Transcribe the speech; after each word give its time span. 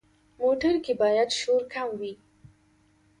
موټر 0.41 0.75
کې 0.85 0.93
باید 1.01 1.29
شور 1.39 1.61
کم 1.73 1.89
وي. 1.99 2.13